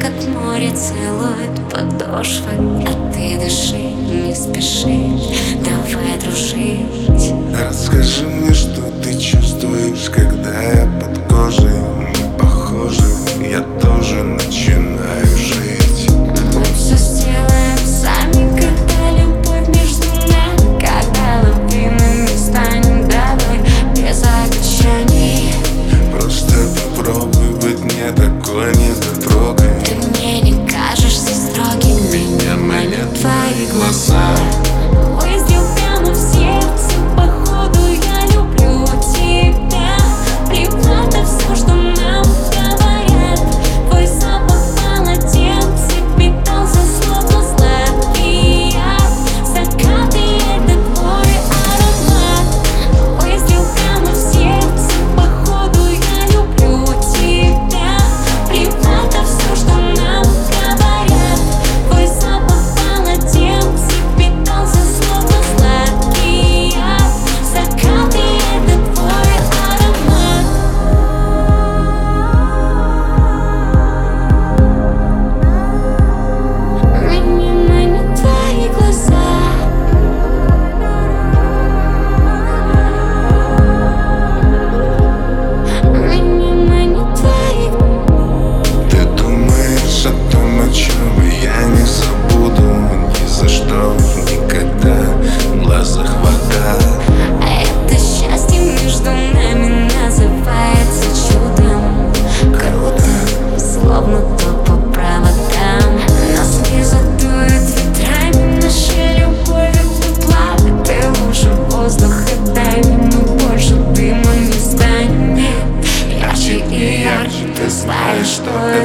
как 0.00 0.12
море 0.28 0.72
целует 0.72 1.50
подошвы 1.70 2.52
А 2.86 3.12
ты 3.12 3.38
дыши, 3.38 3.76
не 3.76 4.34
спеши, 4.34 5.10
давай 5.64 6.18
дружить. 6.20 7.32
Расскажи 7.58 8.26
мне, 8.26 8.52
что 8.54 8.82
ты 9.02 9.18
чувствуешь, 9.18 10.10
когда 10.10 10.62
я 10.62 10.86
под 11.00 11.18
кожей 11.32 11.70
Не 11.70 12.38
похожи, 12.38 13.02
я 13.40 13.60
тоже 13.80 14.22
начинаю 14.22 15.26
жить. 15.36 16.10
Мы 16.10 16.64
все 16.74 16.96
сделаем 16.96 17.78
сами, 17.84 18.48
когда 18.58 19.10
любовь 19.12 19.68
между 19.68 20.06
нами 20.28 20.80
Когда 20.80 21.42
лавинами 21.42 22.36
станем 22.36 23.08
давай, 23.08 23.60
без 23.94 24.22
обещаний. 24.22 25.52
Просто 26.12 26.54
попробуй 26.96 27.50
быть 27.60 27.84
не 27.84 28.12
такой, 28.12 28.74
не 28.76 28.92
дотрог 28.94 29.55
relação. 33.76 34.15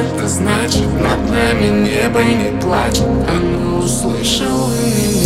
это 0.02 0.28
значит 0.28 0.86
Над 1.00 1.30
нами 1.30 1.84
небо 1.84 2.22
не 2.22 2.60
плачет. 2.60 3.06
Оно 3.28 3.78
услышало 3.78 4.70
меня. 4.70 5.21